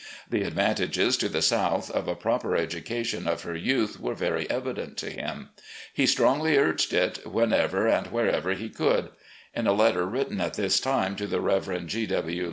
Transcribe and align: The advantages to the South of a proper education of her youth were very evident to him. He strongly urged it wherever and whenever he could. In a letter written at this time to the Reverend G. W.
The 0.27 0.41
advantages 0.41 1.15
to 1.17 1.29
the 1.29 1.43
South 1.43 1.91
of 1.91 2.07
a 2.07 2.15
proper 2.15 2.55
education 2.55 3.27
of 3.27 3.43
her 3.43 3.55
youth 3.55 3.99
were 3.99 4.15
very 4.15 4.49
evident 4.49 4.97
to 4.97 5.11
him. 5.11 5.49
He 5.93 6.07
strongly 6.07 6.57
urged 6.57 6.91
it 6.91 7.19
wherever 7.27 7.85
and 7.85 8.07
whenever 8.07 8.53
he 8.53 8.69
could. 8.71 9.09
In 9.53 9.67
a 9.67 9.73
letter 9.73 10.07
written 10.07 10.41
at 10.41 10.55
this 10.55 10.79
time 10.79 11.15
to 11.17 11.27
the 11.27 11.39
Reverend 11.39 11.89
G. 11.89 12.07
W. 12.07 12.39